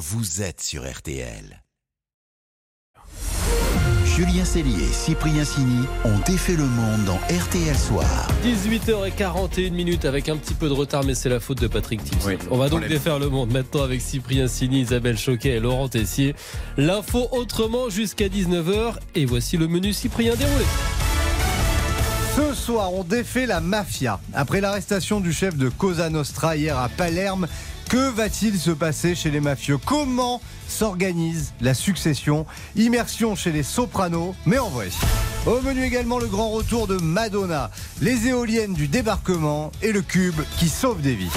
[0.00, 1.62] vous êtes sur RTL.
[4.06, 8.28] Julien Cellier et Cyprien Sini ont défait le monde dans RTL Soir.
[8.42, 12.38] 18h41 minutes avec un petit peu de retard, mais c'est la faute de Patrick Timson.
[12.50, 16.34] On va donc défaire le monde maintenant avec Cyprien Sini, Isabelle Choquet et Laurent Tessier.
[16.78, 18.94] L'info autrement jusqu'à 19h.
[19.16, 20.64] Et voici le menu Cyprien déroulé.
[22.36, 24.18] Ce soir, on défait la mafia.
[24.32, 27.46] Après l'arrestation du chef de Cosa Nostra hier à Palerme,
[27.90, 29.76] que va-t-il se passer chez les mafieux?
[29.76, 32.46] Comment s'organise la succession?
[32.76, 34.90] Immersion chez les sopranos, mais en vrai.
[35.44, 40.40] Au menu également le grand retour de Madonna, les éoliennes du débarquement et le cube
[40.56, 41.32] qui sauve des vies.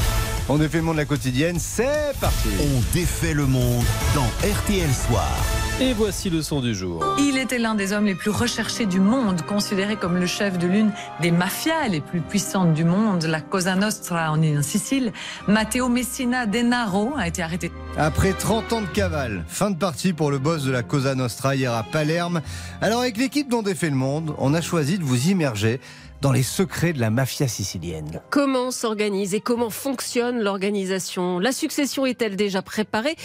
[0.49, 4.89] On défait le monde de la quotidienne, c'est parti On défait le monde dans RTL
[4.91, 5.31] Soir.
[5.79, 7.01] Et voici le son du jour.
[7.17, 10.67] Il était l'un des hommes les plus recherchés du monde, considéré comme le chef de
[10.67, 15.13] l'une des mafias les plus puissantes du monde, la Cosa Nostra en Sicile.
[15.47, 17.71] Matteo Messina Denaro a été arrêté.
[17.95, 21.55] Après 30 ans de cavale, fin de partie pour le boss de la Cosa Nostra
[21.55, 22.41] hier à Palerme.
[22.81, 25.79] Alors avec l'équipe dont défait le monde, on a choisi de vous immerger
[26.23, 28.21] dans les secrets de la mafia sicilienne.
[28.29, 31.37] Comment s'organise et comment fonctionne l'organisation?
[31.37, 33.17] La succession est-elle déjà préparée?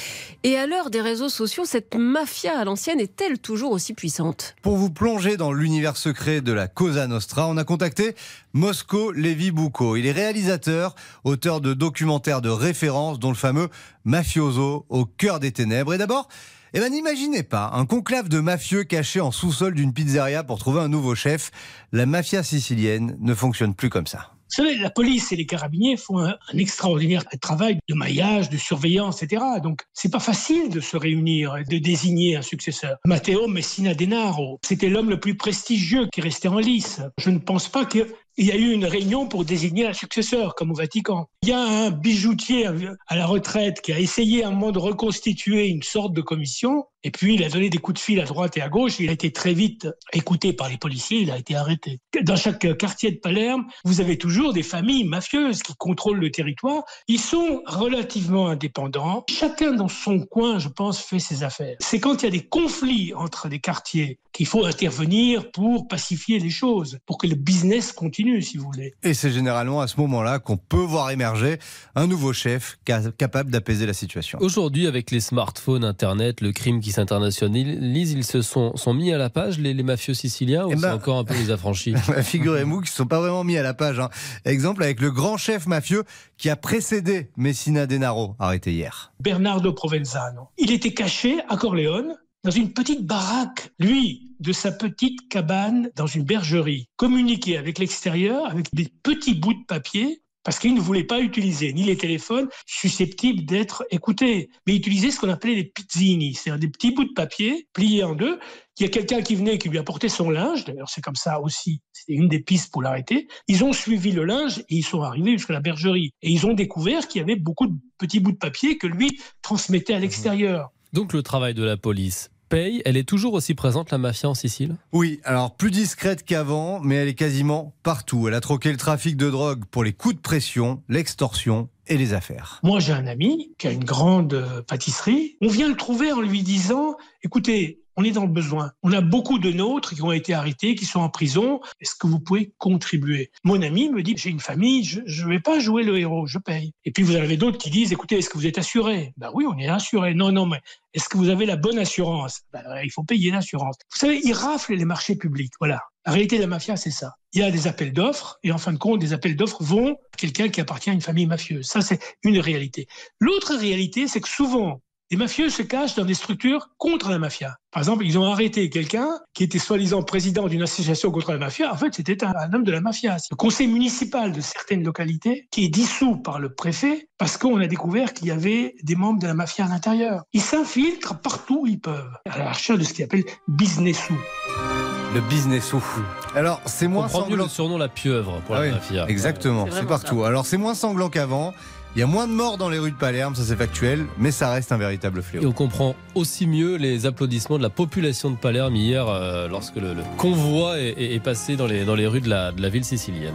[0.42, 4.56] Et à l'heure des réseaux sociaux, cette mafia à l'ancienne est-elle toujours aussi puissante?
[4.62, 8.16] Pour vous plonger dans l'univers secret de la Cosa Nostra, on a contacté
[8.52, 9.94] Mosco Levi Bucco.
[9.94, 13.68] Il est réalisateur, auteur de documentaires de référence, dont le fameux
[14.04, 15.94] Mafioso au cœur des ténèbres.
[15.94, 16.26] Et d'abord,
[16.74, 20.80] eh ben, n'imaginez pas un conclave de mafieux caché en sous-sol d'une pizzeria pour trouver
[20.80, 21.50] un nouveau chef.
[21.92, 24.32] La mafia sicilienne ne fonctionne plus comme ça.
[24.50, 28.56] Vous savez, la police et les carabiniers font un, un extraordinaire travail de maillage, de
[28.56, 29.42] surveillance, etc.
[29.62, 32.96] Donc, c'est pas facile de se réunir et de désigner un successeur.
[33.04, 37.02] Matteo Messina Denaro, c'était l'homme le plus prestigieux qui restait en lice.
[37.18, 38.06] Je ne pense pas que
[38.38, 41.26] il y a eu une réunion pour désigner un successeur, comme au Vatican.
[41.42, 42.66] Il y a un bijoutier
[43.08, 46.84] à la retraite qui a essayé à un moment de reconstituer une sorte de commission,
[47.04, 48.98] et puis il a donné des coups de fil à droite et à gauche.
[49.00, 52.00] Il a été très vite écouté par les policiers, il a été arrêté.
[52.22, 56.82] Dans chaque quartier de Palerme, vous avez toujours des familles mafieuses qui contrôlent le territoire.
[57.06, 59.24] Ils sont relativement indépendants.
[59.30, 61.76] Chacun dans son coin, je pense, fait ses affaires.
[61.80, 66.38] C'est quand il y a des conflits entre des quartiers qu'il faut intervenir pour pacifier
[66.38, 68.94] les choses, pour que le business continue, si vous voulez.
[69.02, 71.58] Et c'est généralement à ce moment-là qu'on peut voir émerger
[71.96, 74.38] un nouveau chef capable d'apaiser la situation.
[74.40, 79.18] Aujourd'hui, avec les smartphones, Internet, le crime qui s'internationalise, ils se sont, sont mis à
[79.18, 81.94] la page, les, les mafieux siciliens, ou c'est ben- encore un peu les affranchis?
[82.22, 83.98] Figurez-vous qu'ils ne sont pas vraiment mis à la page.
[84.00, 84.10] hein.
[84.44, 86.04] Exemple avec le grand chef mafieux
[86.36, 89.12] qui a précédé Messina Denaro, arrêté hier.
[89.20, 90.48] Bernardo Provenzano.
[90.58, 96.06] Il était caché à Corleone, dans une petite baraque, lui, de sa petite cabane dans
[96.06, 101.04] une bergerie, communiquer avec l'extérieur avec des petits bouts de papier parce qu'il ne voulait
[101.04, 105.64] pas utiliser ni les téléphones susceptibles d'être écoutés, mais il utilisait ce qu'on appelait les
[105.64, 108.40] pizzini, c'est-à-dire des petits bouts de papier pliés en deux.
[108.78, 111.38] Il y a quelqu'un qui venait qui lui apportait son linge, d'ailleurs c'est comme ça
[111.42, 113.28] aussi, c'était une des pistes pour l'arrêter.
[113.46, 116.12] Ils ont suivi le linge et ils sont arrivés jusqu'à la bergerie.
[116.22, 119.20] Et ils ont découvert qu'il y avait beaucoup de petits bouts de papier que lui
[119.42, 120.70] transmettait à l'extérieur.
[120.94, 122.82] Donc le travail de la police paye.
[122.84, 124.76] Elle est toujours aussi présente, la mafia en Sicile?
[124.92, 128.28] Oui, alors plus discrète qu'avant, mais elle est quasiment partout.
[128.28, 132.14] Elle a troqué le trafic de drogue pour les coups de pression, l'extorsion et les
[132.14, 132.60] affaires.
[132.62, 135.36] Moi, j'ai un ami qui a une grande euh, pâtisserie.
[135.40, 138.70] On vient le trouver en lui disant, écoutez, on est dans le besoin.
[138.84, 141.60] On a beaucoup de nôtres qui ont été arrêtés, qui sont en prison.
[141.80, 143.32] Est-ce que vous pouvez contribuer?
[143.42, 146.38] Mon ami me dit, j'ai une famille, je ne vais pas jouer le héros, je
[146.38, 146.72] paye.
[146.84, 149.14] Et puis vous avez d'autres qui disent, écoutez, est-ce que vous êtes assuré?
[149.16, 150.14] Ben oui, on est assuré.
[150.14, 150.60] Non, non, mais
[150.94, 152.42] est-ce que vous avez la bonne assurance?
[152.52, 153.74] Ben, Il faut payer l'assurance.
[153.90, 155.54] Vous savez, ils raflent les marchés publics.
[155.58, 155.80] Voilà.
[156.08, 157.16] La réalité de la mafia, c'est ça.
[157.34, 159.92] Il y a des appels d'offres, et en fin de compte, des appels d'offres vont
[159.92, 161.66] à quelqu'un qui appartient à une famille mafieuse.
[161.66, 162.88] Ça, c'est une réalité.
[163.20, 164.80] L'autre réalité, c'est que souvent,
[165.10, 167.56] les mafieux se cachent dans des structures contre la mafia.
[167.70, 171.70] Par exemple, ils ont arrêté quelqu'un qui était soi-disant président d'une association contre la mafia.
[171.70, 173.18] En fait, c'était un, homme de la mafia.
[173.30, 177.66] Le conseil municipal de certaines localités qui est dissous par le préfet parce qu'on a
[177.66, 180.22] découvert qu'il y avait des membres de la mafia à l'intérieur.
[180.32, 184.87] Ils s'infiltrent partout où ils peuvent, à la recherche de ce qu'ils appellent business sous.
[185.14, 186.02] Le business au fou.
[186.34, 187.44] Alors, c'est On moins prend mieux sanglant.
[187.44, 189.06] le surnom la pieuvre pour Ah la oui, mafia.
[189.08, 190.24] Exactement, C'est partout.
[190.24, 191.54] Alors, c'est moins sanglant qu'avant.
[191.96, 194.30] Il y a moins de morts dans les rues de Palerme, ça c'est factuel, mais
[194.30, 195.48] ça reste un véritable Et fléau.
[195.48, 199.94] on comprend aussi mieux les applaudissements de la population de Palerme hier euh, lorsque le,
[199.94, 202.68] le convoi est, est- est passé dans les, dans les rues de la, de la
[202.68, 203.32] ville sicilienne.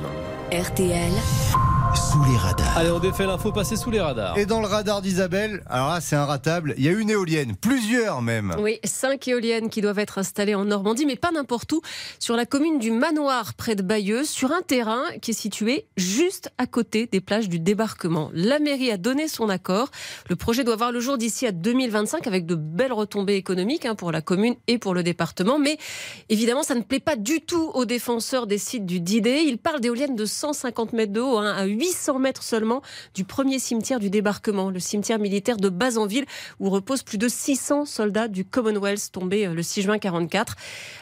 [0.51, 1.11] RTL,
[1.95, 2.77] sous les radars.
[2.77, 4.37] Allez, on défait l'info passée sous les radars.
[4.37, 6.73] Et dans le radar d'Isabelle, alors là, c'est un ratable.
[6.77, 8.55] Il y a une éolienne, plusieurs même.
[8.59, 11.81] Oui, cinq éoliennes qui doivent être installées en Normandie, mais pas n'importe où.
[12.19, 16.51] Sur la commune du Manoir, près de Bayeux, sur un terrain qui est situé juste
[16.57, 18.29] à côté des plages du débarquement.
[18.33, 19.89] La mairie a donné son accord.
[20.29, 23.95] Le projet doit voir le jour d'ici à 2025 avec de belles retombées économiques hein,
[23.95, 25.59] pour la commune et pour le département.
[25.59, 25.77] Mais
[26.29, 29.43] évidemment, ça ne plaît pas du tout aux défenseurs des sites du Didet.
[29.45, 32.81] Ils parlent d'éoliennes de 150 mètres de haut, hein, à 800 mètres seulement
[33.13, 36.25] du premier cimetière du débarquement, le cimetière militaire de Bazanville,
[36.61, 40.55] où reposent plus de 600 soldats du Commonwealth tombés euh, le 6 juin 44.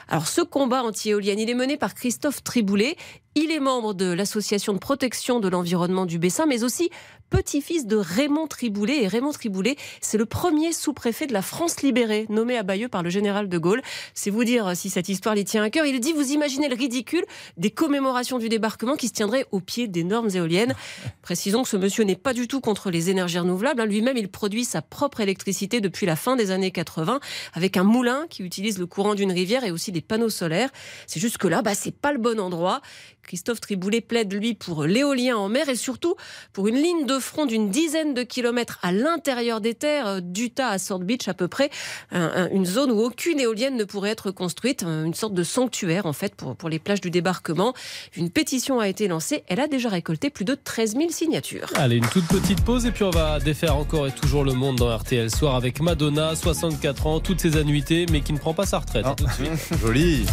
[0.07, 2.95] Alors ce combat anti-éolienne, il est mené par Christophe Triboulet.
[3.33, 6.89] Il est membre de l'association de protection de l'environnement du Bessin, mais aussi
[7.29, 9.03] petit-fils de Raymond Triboulet.
[9.03, 13.03] Et Raymond Triboulet, c'est le premier sous-préfet de la France libérée, nommé à Bayeux par
[13.03, 13.81] le général de Gaulle.
[14.13, 15.85] C'est vous dire si cette histoire lui tient à cœur.
[15.85, 17.23] Il dit, vous imaginez le ridicule
[17.55, 20.75] des commémorations du débarquement qui se tiendraient au pied d'énormes éoliennes.
[21.21, 23.81] Précisons que ce monsieur n'est pas du tout contre les énergies renouvelables.
[23.83, 27.21] Lui-même, il produit sa propre électricité depuis la fin des années 80
[27.53, 30.69] avec un moulin qui utilise le courant d'une rivière et aussi des panneaux solaires.
[31.07, 32.81] C'est juste que là, bah, c'est pas le bon endroit.
[33.23, 36.15] Christophe Triboulet plaide, lui, pour l'éolien en mer et surtout
[36.53, 40.69] pour une ligne de front d'une dizaine de kilomètres à l'intérieur des terres, euh, d'Utah
[40.69, 41.69] à Sword Beach à peu près,
[42.11, 46.35] une zone où aucune éolienne ne pourrait être construite, une sorte de sanctuaire en fait
[46.35, 47.73] pour, pour les plages du débarquement.
[48.15, 51.71] Une pétition a été lancée, elle a déjà récolté plus de 13 000 signatures.
[51.75, 54.77] Allez, une toute petite pause et puis on va défaire encore et toujours le monde
[54.77, 58.65] dans RTL Soir avec Madonna, 64 ans, toutes ses annuités, mais qui ne prend pas
[58.65, 59.05] sa retraite.
[59.05, 59.15] Ah.
[59.81, 60.25] Joli.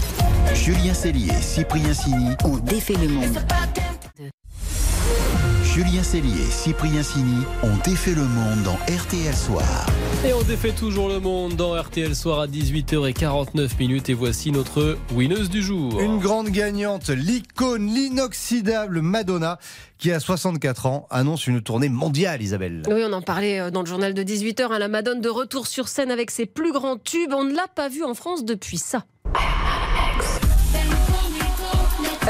[0.55, 3.39] Julien Cellier, Cyprien Sini ont défait le monde.
[5.62, 9.87] Julien Cellier et Cyprien Sini ont défait le monde dans RTL Soir.
[10.27, 14.97] Et on défait toujours le monde dans RTL Soir à 18h49 minutes et voici notre
[15.15, 16.00] winneuse du jour.
[16.00, 19.59] Une grande gagnante, l'icône, l'inoxydable Madonna,
[19.99, 22.83] qui a 64 ans, annonce une tournée mondiale, Isabelle.
[22.89, 25.67] Oui, on en parlait euh, dans le journal de 18h, à la Madone de retour
[25.67, 27.33] sur scène avec ses plus grands tubes.
[27.33, 29.05] On ne l'a pas vue en France depuis ça.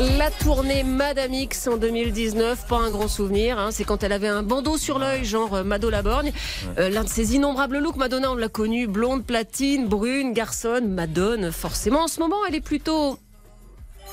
[0.00, 3.58] La tournée Madame X en 2019, pas un grand souvenir.
[3.58, 3.70] Hein.
[3.72, 6.32] C'est quand elle avait un bandeau sur l'œil, genre euh, Mado Laborgne.
[6.78, 11.50] Euh, L'un de ses innombrables looks, Madonna, on l'a connue, blonde, platine, brune, garçonne, Madone.
[11.50, 13.18] Forcément, en ce moment, elle est plutôt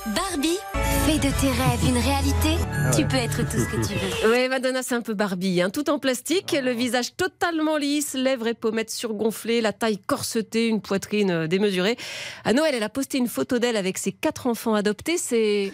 [0.07, 0.57] Barbie,
[1.05, 2.57] fais de tes rêves une réalité.
[2.95, 4.31] Tu peux être tout ce que tu veux.
[4.31, 5.61] Oui, Madonna, c'est un peu Barbie.
[5.61, 5.69] hein.
[5.69, 10.81] Tout en plastique, le visage totalement lisse, lèvres et pommettes surgonflées, la taille corsetée, une
[10.81, 11.97] poitrine euh, démesurée.
[12.43, 15.17] À Noël, elle a posté une photo d'elle avec ses quatre enfants adoptés.
[15.17, 15.71] C'est.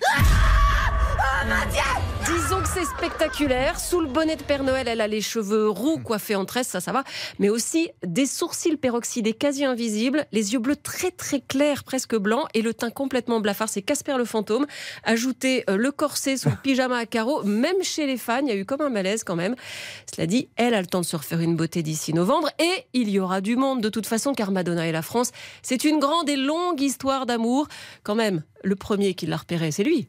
[2.25, 3.79] Disons que c'est spectaculaire.
[3.79, 6.79] Sous le bonnet de Père Noël, elle a les cheveux roux coiffés en tresse, ça,
[6.79, 7.03] ça va.
[7.39, 12.47] Mais aussi des sourcils peroxydés quasi invisibles, les yeux bleus très très clairs, presque blancs,
[12.53, 13.69] et le teint complètement blafard.
[13.69, 14.67] C'est Casper le fantôme.
[15.03, 17.43] Ajoutez euh, le corset sous le pyjama à carreaux.
[17.43, 19.55] Même chez les fans, il y a eu comme un malaise quand même.
[20.13, 22.49] Cela dit, elle a le temps de se refaire une beauté d'ici novembre.
[22.59, 25.31] Et il y aura du monde de toute façon, car Madonna et la France,
[25.63, 27.67] c'est une grande et longue histoire d'amour.
[28.03, 30.07] Quand même, le premier qui l'a repéré, c'est lui.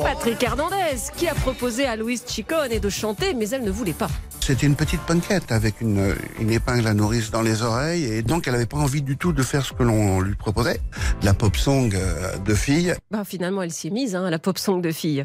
[0.00, 4.08] Patrick Hernandez, qui a proposé à Louise Chicone de chanter, mais elle ne voulait pas.
[4.40, 8.46] C'était une petite punkette avec une, une épingle à nourrice dans les oreilles et donc
[8.46, 10.80] elle n'avait pas envie du tout de faire ce que l'on lui proposait,
[11.22, 12.94] la pop song euh, de fille.
[13.10, 15.22] Ben, finalement, elle s'y est mise, hein, la pop song de fille.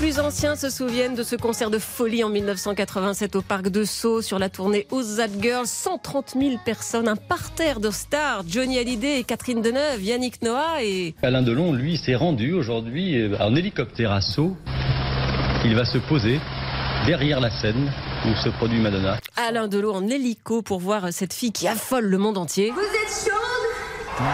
[0.00, 4.22] Plus anciens se souviennent de ce concert de folie en 1987 au Parc de Sceaux
[4.22, 9.18] sur la tournée Who's That Girl 130 000 personnes, un parterre de stars, Johnny Hallyday
[9.18, 11.14] et Catherine Deneuve, Yannick Noah et...
[11.22, 14.56] Alain Delon, lui, s'est rendu aujourd'hui euh, en hélicoptère à Sceaux.
[15.66, 16.40] Il va se poser
[17.04, 17.92] derrière la scène
[18.24, 19.18] où se produit Madonna.
[19.36, 22.70] Alain Delon en hélico pour voir cette fille qui affole le monde entier.
[22.70, 24.24] Vous êtes chaude?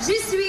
[0.00, 0.39] J'y suis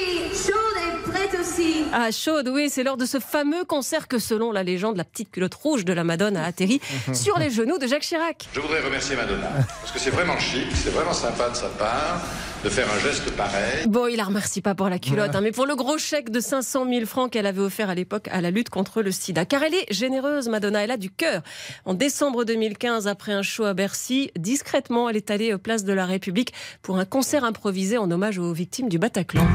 [1.91, 2.01] aussi.
[2.07, 5.31] Ah, chaude, oui, c'est lors de ce fameux concert que, selon la légende, la petite
[5.31, 6.81] culotte rouge de la Madone a atterri
[7.13, 8.47] sur les genoux de Jacques Chirac.
[8.53, 9.49] Je voudrais remercier Madonna,
[9.81, 12.21] parce que c'est vraiment chic, c'est vraiment sympa de sa part
[12.63, 13.87] de faire un geste pareil.
[13.87, 16.39] Bon, il la remercie pas pour la culotte, hein, mais pour le gros chèque de
[16.39, 19.45] 500 000 francs qu'elle avait offert à l'époque à la lutte contre le sida.
[19.45, 21.41] Car elle est généreuse, Madonna, elle a du cœur.
[21.85, 26.05] En décembre 2015, après un show à Bercy, discrètement, elle est allée place de la
[26.05, 29.47] République pour un concert improvisé en hommage aux victimes du Bataclan.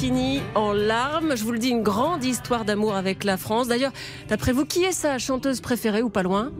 [0.00, 1.36] Fini en larmes.
[1.36, 3.68] Je vous le dis, une grande histoire d'amour avec la France.
[3.68, 3.92] D'ailleurs,
[4.28, 6.52] d'après vous, qui est sa chanteuse préférée ou pas loin?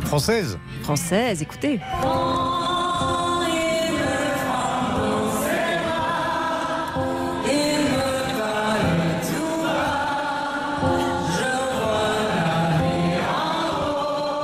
[0.00, 1.78] Française Française, écoutez.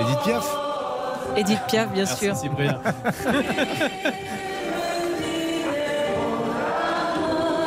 [0.00, 0.56] Edith Piaf
[1.36, 2.34] Edith Piaf, bien sûr.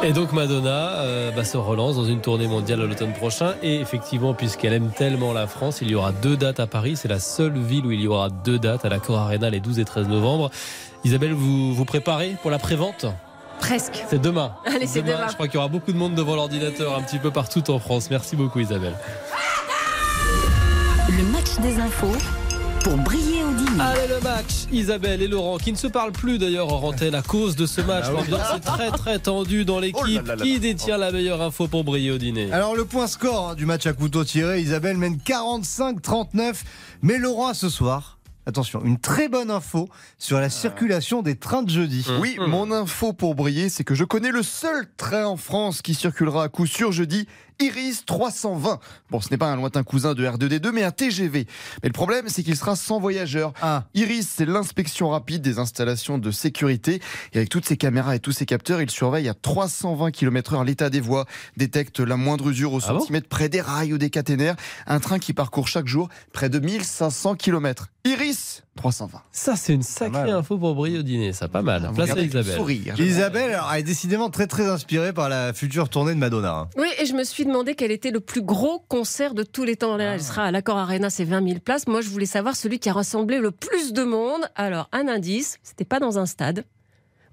[0.04, 3.56] Et donc Madonna euh, bah, se relance dans une tournée mondiale à l'automne prochain.
[3.64, 6.96] Et effectivement, puisqu'elle aime tellement la France, il y aura deux dates à Paris.
[6.96, 9.60] C'est la seule ville où il y aura deux dates à la Cor Arena les
[9.60, 10.52] 12 et 13 novembre.
[11.04, 13.06] Isabelle, vous vous préparez pour la prévente?
[13.60, 14.04] Presque.
[14.08, 14.54] C'est demain.
[14.66, 15.28] Allez, c'est demain.
[15.28, 17.80] Je crois qu'il y aura beaucoup de monde devant l'ordinateur un petit peu partout en
[17.80, 18.10] France.
[18.10, 18.96] Merci beaucoup Isabelle.
[21.10, 22.16] Le match des infos
[22.84, 23.27] pour briller.
[23.80, 27.22] Allez le match, Isabelle et Laurent qui ne se parlent plus d'ailleurs en antenne à
[27.22, 28.06] cause de ce match.
[28.08, 28.22] Ah oui.
[28.30, 30.22] L'ambiance est très très tendue dans l'équipe.
[30.24, 32.52] Oh là Qui détient la meilleure info pour briller au dîner?
[32.52, 36.56] Alors le point score hein, du match à couteau tiré, Isabelle mène 45-39,
[37.04, 38.18] mais Laurent ce soir,
[38.48, 42.06] attention, une très bonne info sur la circulation des trains de jeudi.
[42.20, 45.94] Oui, mon info pour briller, c'est que je connais le seul train en France qui
[45.94, 47.28] circulera à coup sûr jeudi.
[47.60, 48.80] Iris 320.
[49.10, 51.48] Bon, ce n'est pas un lointain cousin de R2D2, mais un TGV.
[51.82, 53.54] Mais le problème, c'est qu'il sera sans voyageurs.
[53.94, 57.02] Iris, c'est l'inspection rapide des installations de sécurité.
[57.34, 60.90] Et avec toutes ces caméras et tous ces capteurs, il surveille à 320 km/h l'état
[60.90, 64.10] des voies, détecte la moindre usure au Ah bon centimètre près des rails ou des
[64.10, 64.56] caténaires.
[64.86, 67.88] Un train qui parcourt chaque jour près de 1500 km.
[68.06, 69.22] Iris 320.
[69.34, 71.34] Ça, c'est une sacrée info pour briller au dîner.
[71.34, 71.92] Ça, pas mal.
[71.94, 72.56] Place à Isabelle.
[72.56, 73.00] sourire.
[73.00, 76.52] Isabelle alors, elle est décidément très très inspirée par la future tournée de Madonna.
[76.54, 76.70] hein.
[76.78, 79.76] Oui, et je me suis demandé quel était le plus gros concert de tous les
[79.76, 79.98] temps.
[79.98, 81.88] Là, elle sera à l'Accord Arena, c'est 20 000 places.
[81.88, 84.42] Moi, je voulais savoir celui qui a rassemblé le plus de monde.
[84.56, 86.64] Alors, un indice, c'était pas dans un stade.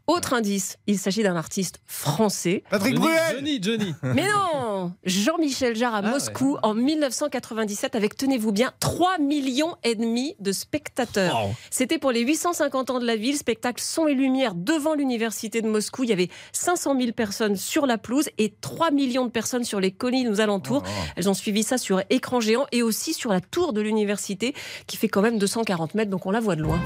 [0.06, 2.62] Autre indice, il s'agit d'un artiste français.
[2.68, 3.94] Patrick Johnny, Bruel Johnny, Johnny.
[4.02, 9.94] Mais non Jean-Michel Jarre à Ah Moscou en 1997 avec, tenez-vous bien, 3 millions et
[9.94, 11.46] demi de spectateurs.
[11.46, 11.54] Wow.
[11.70, 15.68] C'était pour les 850 ans de la ville, spectacle son et lumière devant l'université de
[15.68, 16.04] Moscou.
[16.04, 19.80] Il y avait 500 000 personnes sur la pelouse et 3 millions de personnes sur
[19.80, 20.82] les collines aux alentours.
[21.16, 24.54] Elles ont suivi ça sur écran géant et aussi sur la tour de l'université
[24.86, 26.78] qui fait quand même 240 mètres, donc on la voit de loin.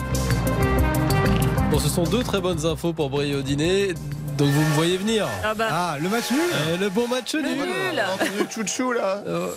[1.70, 3.88] Bon, ce sont deux très bonnes infos pour briller au dîner.
[4.38, 5.26] Donc vous me voyez venir.
[5.44, 7.42] Ah bah, Ah, le match nul Euh, le bon match nul.
[7.44, 9.22] nul Chouchou là.
[9.26, 9.48] Euh,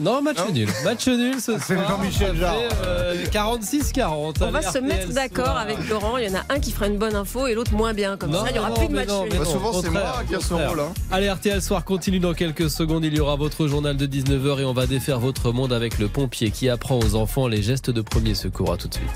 [0.00, 0.68] non, match nul.
[0.84, 2.00] Match nul ce C'est soir.
[2.38, 2.54] Jarre.
[2.86, 4.06] euh, 46-40.
[4.40, 5.58] On Allez, va se RTL mettre d'accord soir.
[5.58, 6.16] avec Laurent.
[6.18, 8.16] Il y en a un qui fera une bonne info et l'autre moins bien.
[8.16, 9.32] Comme Non, ça, il n'y aura non, plus de match non, nul.
[9.32, 10.92] mais Bah, souvent, c'est moi qui ai au ce rôle, hein.
[11.10, 13.04] Allez, RTL Soir continue dans quelques secondes.
[13.04, 16.06] Il y aura votre journal de 19h et on va défaire votre monde avec le
[16.08, 18.72] pompier qui apprend aux enfants les gestes de premier secours.
[18.72, 19.10] À tout de suite.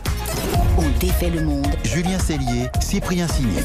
[0.78, 1.66] On défait le monde.
[1.84, 3.60] Julien Cellier, Cyprien Signé.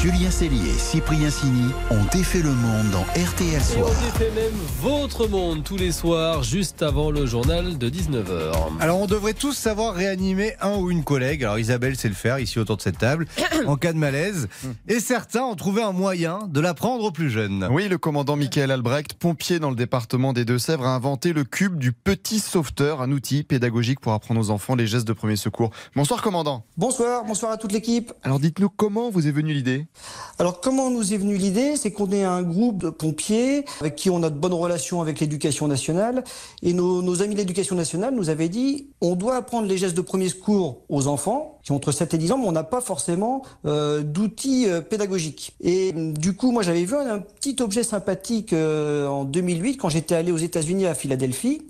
[0.00, 3.86] Julien Cellier et Cyprien Sini ont défait le monde dans RTL Et Soir.
[3.90, 8.80] on défait même votre monde tous les soirs, juste avant le journal de 19h.
[8.80, 11.44] Alors on devrait tous savoir réanimer un ou une collègue.
[11.44, 13.26] Alors Isabelle sait le faire ici autour de cette table
[13.66, 14.48] en cas de malaise.
[14.88, 17.68] Et certains ont trouvé un moyen de l'apprendre aux plus jeunes.
[17.70, 21.76] Oui, le commandant Michael Albrecht, pompier dans le département des Deux-Sèvres, a inventé le cube
[21.76, 25.68] du petit sauveteur, un outil pédagogique pour apprendre aux enfants les gestes de premier secours.
[25.94, 26.64] Bonsoir, commandant.
[26.78, 28.14] Bonsoir, bonsoir à toute l'équipe.
[28.22, 29.88] Alors dites-nous comment vous est venue l'idée?
[30.38, 31.76] Alors comment nous est venue l'idée?
[31.76, 35.20] C'est qu'on est un groupe de pompiers avec qui on a de bonnes relations avec
[35.20, 36.24] l'éducation nationale
[36.62, 40.00] et nos, amis de l'éducation nationale nous avaient dit on doit apprendre les gestes de
[40.00, 42.80] premier secours aux enfants qui ont entre 7 et 10 ans mais on n'a pas
[42.80, 45.52] forcément euh, d'outils euh, pédagogiques.
[45.60, 50.14] Et du coup moi j'avais vu un, petit objet sympathique euh, en 2008 quand j'étais
[50.14, 51.62] allé aux États-Unis à Philadelphie.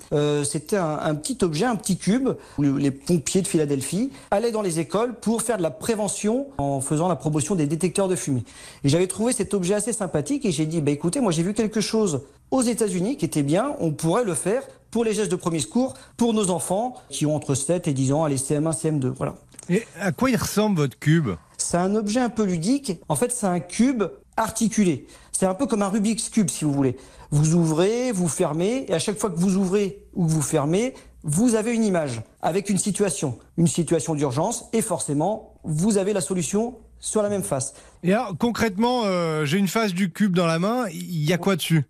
[0.45, 4.53] C'était un, un petit objet, un petit cube où le- les pompiers de Philadelphie allaient
[4.53, 8.17] dans les écoles pour faire de la prévention en faisant la promotion des détecteurs de
[8.17, 8.45] fumée.
[8.85, 11.55] Et j'avais trouvé cet objet assez sympathique et j'ai dit, bah écoutez, moi j'ai vu
[11.55, 15.37] quelque chose aux États-Unis qui était bien, on pourrait le faire pour les gestes de
[15.37, 19.07] premier secours pour nos enfants qui ont entre 7 et 10 ans, allez CM1, CM2,
[19.07, 19.37] voilà.
[19.69, 21.31] Et à quoi il ressemble votre cube?
[21.57, 22.99] C'est un objet un peu ludique.
[23.09, 24.03] En fait, c'est un cube
[24.37, 25.07] articulé.
[25.31, 26.97] C'est un peu comme un Rubik's Cube, si vous voulez.
[27.31, 30.95] Vous ouvrez, vous fermez, et à chaque fois que vous ouvrez ou que vous fermez,
[31.23, 36.21] vous avez une image avec une situation, une situation d'urgence, et forcément, vous avez la
[36.21, 37.75] solution sur la même face.
[38.03, 40.87] Et alors concrètement, euh, j'ai une face du cube dans la main.
[40.93, 41.85] Il y a quoi dessus?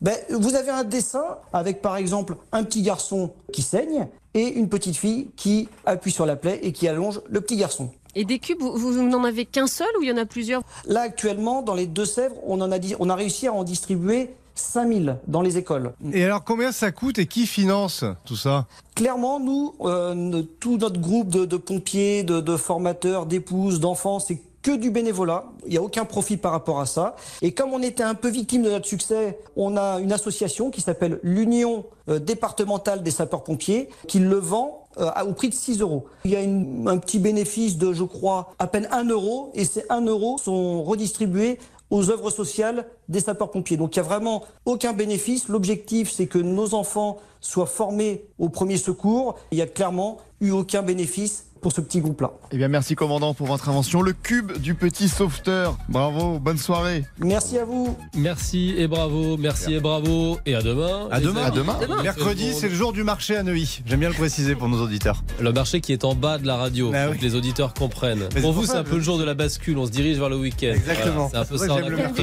[0.00, 4.68] Ben, vous avez un dessin avec par exemple un petit garçon qui saigne et une
[4.68, 7.90] petite fille qui appuie sur la plaie et qui allonge le petit garçon.
[8.16, 10.62] Et des cubes, vous, vous n'en avez qu'un seul ou il y en a plusieurs?
[10.86, 14.30] Là actuellement, dans les Deux-Sèvres, on, en a, dit- on a réussi à en distribuer
[14.54, 15.92] 5000 dans les écoles.
[16.12, 18.66] Et alors combien ça coûte et qui finance tout ça?
[18.94, 24.40] Clairement, nous, euh, tout notre groupe de, de pompiers, de, de formateurs, d'épouses, d'enfants, c'est
[24.62, 25.44] que du bénévolat.
[25.66, 27.16] Il n'y a aucun profit par rapport à ça.
[27.42, 30.80] Et comme on était un peu victime de notre succès, on a une association qui
[30.80, 36.06] s'appelle l'Union euh, départementale des sapeurs-pompiers qui le vend euh, au prix de 6 euros.
[36.24, 39.64] Il y a une- un petit bénéfice de, je crois, à peine 1 euro et
[39.66, 41.58] ces 1 euro sont redistribués
[41.94, 43.76] aux œuvres sociales des sapeurs-pompiers.
[43.76, 45.46] Donc il n'y a vraiment aucun bénéfice.
[45.46, 49.36] L'objectif, c'est que nos enfants soient formés au premier secours.
[49.52, 52.30] Il n'y a clairement eu aucun bénéfice pour ce petit groupe-là.
[52.52, 54.02] Eh bien, merci commandant pour votre invention.
[54.02, 55.78] Le cube du petit sauveteur.
[55.88, 57.04] Bravo, bonne soirée.
[57.20, 57.96] Merci à vous.
[58.14, 60.36] Merci et bravo, merci et bravo.
[60.44, 61.08] Et à demain.
[61.10, 61.44] À demain.
[61.44, 61.78] À demain.
[62.02, 63.80] Mercredi, c'est le jour du marché à Neuilly.
[63.86, 65.24] J'aime bien le préciser pour nos auditeurs.
[65.40, 67.18] Le marché qui est en bas de la radio, Ah pour oui.
[67.18, 68.28] que les auditeurs comprennent.
[68.42, 69.78] pour vous, c'est un peu le jour de la bascule.
[69.78, 70.74] On se dirige vers le week-end.
[70.74, 71.28] Exactement.
[71.28, 71.66] Voilà, c'est un peu ça.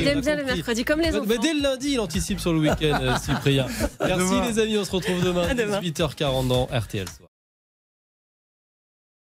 [0.04, 1.42] j'aime bien le mercredi, comme les Mais enfants.
[1.42, 3.66] dès le lundi, il anticipe sur le week-end, euh, Cyprien.
[4.06, 5.80] Merci les amis, on se retrouve demain, À demain.
[5.82, 7.31] 18h40 dans RTL Soir.